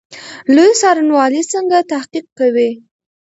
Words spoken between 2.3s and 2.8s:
کوي؟